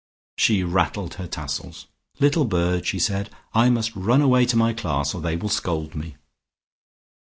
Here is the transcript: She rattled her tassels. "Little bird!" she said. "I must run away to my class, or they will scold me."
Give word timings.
She 0.35 0.63
rattled 0.63 1.13
her 1.13 1.27
tassels. 1.27 1.85
"Little 2.19 2.45
bird!" 2.45 2.87
she 2.87 2.97
said. 2.97 3.29
"I 3.53 3.69
must 3.69 3.95
run 3.95 4.19
away 4.19 4.47
to 4.47 4.57
my 4.57 4.73
class, 4.73 5.13
or 5.13 5.21
they 5.21 5.35
will 5.35 5.47
scold 5.49 5.93
me." 5.93 6.15